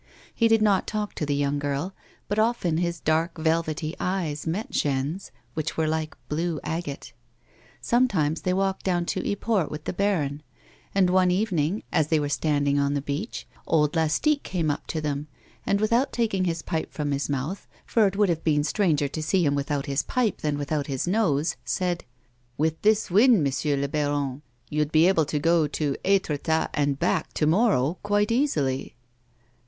He 0.33 0.47
did 0.47 0.63
not 0.63 0.87
talk 0.87 1.13
to 1.13 1.27
the 1.27 1.35
young 1.35 1.59
girl, 1.59 1.93
but 2.27 2.39
often 2.39 2.77
his 2.77 2.99
dark, 2.99 3.37
velvety 3.37 3.95
eyes 3.99 4.47
met 4.47 4.71
Jeanne's, 4.71 5.29
which 5.53 5.77
were 5.77 5.87
like 5.87 6.17
blue 6.27 6.59
agate. 6.63 7.13
Sometimes 7.81 8.41
they 8.41 8.51
walked 8.51 8.81
down 8.83 9.05
to 9.05 9.21
Yport 9.23 9.69
with 9.69 9.83
the 9.83 9.93
baron, 9.93 10.41
and 10.95 11.11
one 11.11 11.29
evening, 11.29 11.83
as 11.91 12.07
they 12.07 12.19
were 12.19 12.25
standing 12.29 12.79
on 12.79 12.95
the 12.95 12.99
beach, 13.03 13.45
old 13.67 13.95
Lastique 13.95 14.41
came 14.41 14.71
up 14.71 14.87
to 14.87 15.01
them, 15.01 15.27
and, 15.67 15.79
without 15.79 16.11
taking 16.11 16.45
his 16.45 16.63
pipe 16.63 16.91
from 16.91 17.11
his 17.11 17.29
mouth, 17.29 17.67
for 17.85 18.07
it 18.07 18.15
would 18.15 18.29
have 18.29 18.43
been 18.43 18.63
stranger 18.63 19.07
to 19.07 19.21
see 19.21 19.45
him 19.45 19.53
without 19.53 19.85
his 19.85 20.01
pipe 20.01 20.39
than 20.41 20.57
without 20.57 20.87
his 20.87 21.05
nose, 21.07 21.55
said:" 21.63 22.05
With 22.57 22.81
this 22.81 23.11
wind, 23.11 23.43
M'sieu' 23.43 23.83
I'baron, 23.83 24.41
you'd 24.67 24.91
be 24.91 25.07
able 25.07 25.25
to 25.25 25.37
go 25.37 25.67
to 25.67 25.95
^Itretat 26.03 26.69
and 26.73 26.97
back 26.97 27.33
to 27.33 27.45
morrow 27.45 27.99
quite 28.01 28.31
easily." 28.31 28.95